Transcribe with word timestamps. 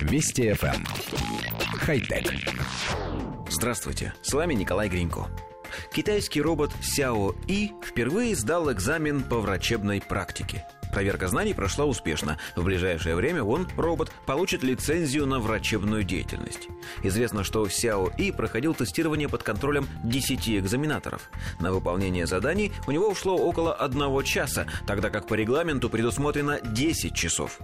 Вести 0.00 0.50
FM. 0.50 0.76
Эм. 0.76 0.84
Хай-тек. 1.78 2.32
Здравствуйте, 3.48 4.14
с 4.22 4.32
вами 4.32 4.54
Николай 4.54 4.88
Гринько. 4.88 5.28
Китайский 5.92 6.42
робот 6.42 6.72
Сяо 6.82 7.34
И 7.46 7.72
впервые 7.84 8.34
сдал 8.34 8.72
экзамен 8.72 9.22
по 9.22 9.36
врачебной 9.40 10.00
практике– 10.00 10.64
Проверка 10.92 11.28
знаний 11.28 11.54
прошла 11.54 11.84
успешно. 11.84 12.38
В 12.56 12.64
ближайшее 12.64 13.14
время 13.14 13.44
он, 13.44 13.68
робот, 13.76 14.12
получит 14.26 14.62
лицензию 14.62 15.26
на 15.26 15.38
врачебную 15.38 16.02
деятельность. 16.02 16.68
Известно, 17.02 17.44
что 17.44 17.68
Сяо 17.68 18.10
И 18.18 18.32
проходил 18.32 18.74
тестирование 18.74 19.28
под 19.28 19.42
контролем 19.42 19.88
10 20.04 20.50
экзаменаторов. 20.50 21.30
На 21.60 21.72
выполнение 21.72 22.26
заданий 22.26 22.72
у 22.86 22.90
него 22.90 23.08
ушло 23.08 23.36
около 23.36 23.72
одного 23.72 24.22
часа, 24.22 24.66
тогда 24.86 25.10
как 25.10 25.26
по 25.26 25.34
регламенту 25.34 25.88
предусмотрено 25.88 26.60
10 26.60 27.14
часов. 27.14 27.58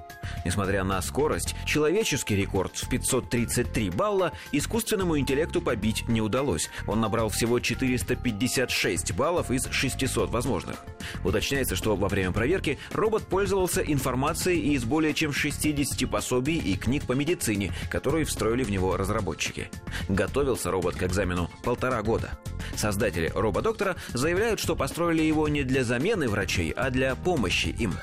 Несмотря 0.44 0.84
на 0.84 1.00
скорость, 1.02 1.54
человеческий 1.64 2.36
рекорд 2.36 2.76
в 2.76 2.88
533 2.88 3.90
балла 3.90 4.32
искусственному 4.52 5.18
интеллекту 5.18 5.60
побить 5.60 6.08
не 6.08 6.20
удалось. 6.20 6.70
Он 6.86 7.00
набрал 7.00 7.28
всего 7.28 7.58
456 7.58 9.12
баллов 9.14 9.50
из 9.50 9.66
600 9.70 10.30
возможных. 10.30 10.76
Уточняется, 11.24 11.76
что 11.76 11.96
во 11.96 12.08
время 12.08 12.32
проверки 12.32 12.78
робот 12.92 13.15
робот 13.16 13.28
пользовался 13.28 13.80
информацией 13.80 14.74
из 14.74 14.84
более 14.84 15.14
чем 15.14 15.32
60 15.32 16.10
пособий 16.10 16.58
и 16.58 16.76
книг 16.76 17.06
по 17.06 17.12
медицине, 17.12 17.72
которые 17.90 18.26
встроили 18.26 18.62
в 18.62 18.70
него 18.70 18.94
разработчики. 18.98 19.70
Готовился 20.10 20.70
робот 20.70 20.96
к 20.96 21.02
экзамену 21.02 21.48
полтора 21.64 22.02
года. 22.02 22.38
Создатели 22.76 23.32
рободоктора 23.34 23.96
заявляют, 24.12 24.60
что 24.60 24.76
построили 24.76 25.22
его 25.22 25.48
не 25.48 25.62
для 25.62 25.82
замены 25.82 26.28
врачей, 26.28 26.72
а 26.72 26.90
для 26.90 27.14
помощи 27.14 27.68
им. 27.78 27.94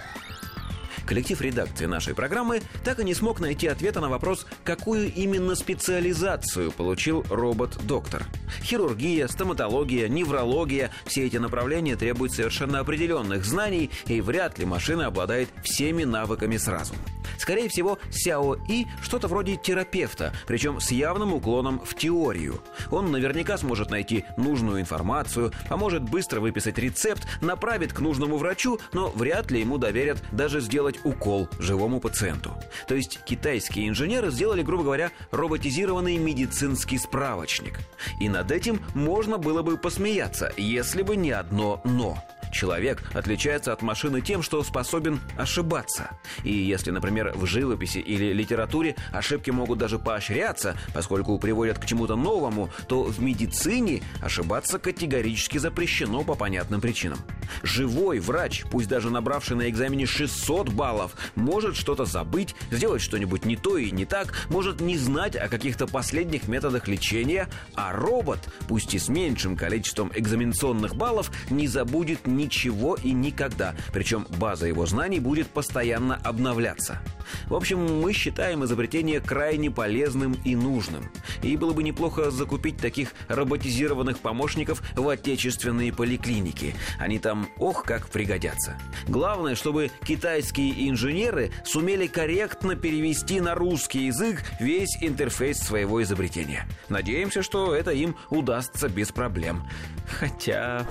Коллектив 1.05 1.39
редакции 1.41 1.85
нашей 1.85 2.15
программы 2.15 2.61
так 2.83 2.99
и 2.99 3.03
не 3.03 3.13
смог 3.13 3.39
найти 3.39 3.67
ответа 3.67 4.01
на 4.01 4.09
вопрос, 4.09 4.45
какую 4.63 5.13
именно 5.13 5.55
специализацию 5.55 6.71
получил 6.71 7.25
робот-доктор. 7.29 8.25
Хирургия, 8.61 9.27
стоматология, 9.27 10.07
неврология– 10.07 10.91
все 11.05 11.25
эти 11.25 11.37
направления 11.37 11.95
требуют 11.95 12.33
совершенно 12.33 12.79
определенных 12.79 13.45
знаний, 13.45 13.89
и 14.07 14.21
вряд 14.21 14.59
ли 14.59 14.65
машина 14.65 15.07
обладает 15.07 15.49
всеми 15.63 16.03
навыками 16.03 16.57
сразу. 16.57 16.93
Скорее 17.37 17.69
всего, 17.69 17.97
Сяо 18.11 18.55
И 18.67 18.87
что-то 19.01 19.27
вроде 19.27 19.55
терапевта, 19.57 20.33
причем 20.47 20.79
с 20.79 20.91
явным 20.91 21.33
уклоном 21.33 21.79
в 21.83 21.95
теорию. 21.95 22.61
Он 22.91 23.11
наверняка 23.11 23.57
сможет 23.57 23.89
найти 23.89 24.25
нужную 24.37 24.81
информацию, 24.81 25.51
поможет 25.69 26.03
быстро 26.03 26.39
выписать 26.39 26.77
рецепт, 26.77 27.27
направит 27.41 27.93
к 27.93 27.99
нужному 27.99 28.37
врачу, 28.37 28.79
но 28.93 29.09
вряд 29.09 29.51
ли 29.51 29.59
ему 29.59 29.77
доверят 29.77 30.21
даже 30.31 30.61
сделать 30.61 30.99
укол 31.03 31.49
живому 31.59 31.99
пациенту. 31.99 32.53
То 32.87 32.95
есть 32.95 33.19
китайские 33.25 33.87
инженеры 33.87 34.31
сделали, 34.31 34.61
грубо 34.61 34.83
говоря, 34.83 35.11
роботизированный 35.31 36.17
медицинский 36.17 36.97
справочник. 36.97 37.79
И 38.19 38.29
над 38.29 38.51
этим 38.51 38.81
можно 38.93 39.37
было 39.37 39.61
бы 39.61 39.77
посмеяться, 39.77 40.51
если 40.57 41.01
бы 41.01 41.15
не 41.15 41.31
одно 41.31 41.81
«но». 41.83 42.17
Человек 42.53 43.03
отличается 43.13 43.73
от 43.73 43.81
машины 43.81 44.21
тем, 44.21 44.43
что 44.43 44.63
способен 44.63 45.19
ошибаться. 45.37 46.11
И 46.43 46.53
если, 46.53 46.91
например, 46.91 47.33
в 47.35 47.45
живописи 47.45 47.97
или 47.97 48.31
литературе 48.31 48.95
ошибки 49.11 49.49
могут 49.49 49.79
даже 49.79 49.97
поощряться, 49.97 50.77
поскольку 50.93 51.37
приводят 51.39 51.79
к 51.79 51.85
чему-то 51.85 52.15
новому, 52.15 52.69
то 52.87 53.03
в 53.03 53.19
медицине 53.19 54.03
ошибаться 54.21 54.77
категорически 54.77 55.57
запрещено 55.57 56.23
по 56.23 56.35
понятным 56.35 56.79
причинам. 56.79 57.17
Живой 57.63 58.19
врач, 58.19 58.63
пусть 58.69 58.87
даже 58.87 59.09
набравший 59.09 59.57
на 59.57 59.69
экзамене 59.69 60.05
600 60.05 60.69
баллов, 60.69 61.15
может 61.35 61.75
что-то 61.75 62.05
забыть, 62.05 62.55
сделать 62.71 63.01
что-нибудь 63.01 63.45
не 63.45 63.55
то 63.55 63.77
и 63.77 63.91
не 63.91 64.05
так, 64.05 64.47
может 64.49 64.79
не 64.79 64.97
знать 64.97 65.35
о 65.35 65.47
каких-то 65.47 65.87
последних 65.87 66.47
методах 66.47 66.87
лечения, 66.87 67.49
а 67.75 67.93
робот, 67.93 68.39
пусть 68.67 68.93
и 68.93 68.99
с 68.99 69.07
меньшим 69.07 69.57
количеством 69.57 70.11
экзаменационных 70.13 70.95
баллов, 70.95 71.31
не 71.49 71.67
забудет 71.67 72.27
ни 72.27 72.43
ничего 72.43 72.97
и 73.01 73.11
никогда. 73.11 73.75
Причем 73.91 74.27
база 74.37 74.67
его 74.67 74.85
знаний 74.85 75.19
будет 75.19 75.47
постоянно 75.47 76.15
обновляться. 76.15 76.99
В 77.47 77.55
общем, 77.55 78.01
мы 78.01 78.13
считаем 78.13 78.63
изобретение 78.65 79.21
крайне 79.21 79.71
полезным 79.71 80.33
и 80.43 80.55
нужным. 80.55 81.09
И 81.41 81.55
было 81.55 81.73
бы 81.73 81.83
неплохо 81.83 82.31
закупить 82.31 82.77
таких 82.77 83.13
роботизированных 83.27 84.19
помощников 84.19 84.81
в 84.95 85.07
отечественные 85.07 85.93
поликлиники. 85.93 86.75
Они 86.99 87.17
там 87.17 87.42
ох 87.57 87.83
как 87.83 88.07
пригодятся. 88.09 88.77
Главное, 89.07 89.55
чтобы 89.55 89.91
китайские 90.03 90.89
инженеры 90.89 91.51
сумели 91.63 92.07
корректно 92.07 92.75
перевести 92.75 93.39
на 93.41 93.55
русский 93.55 94.05
язык 94.05 94.43
весь 94.59 94.97
интерфейс 95.01 95.59
своего 95.59 96.01
изобретения. 96.03 96.67
Надеемся, 96.89 97.43
что 97.43 97.75
это 97.75 97.91
им 97.91 98.15
удастся 98.29 98.89
без 98.89 99.11
проблем. 99.11 99.67
Хотя... 100.07 100.85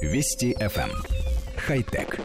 Вести 0.00 0.54
FM. 0.54 0.90
Хай-тек. 1.56 2.18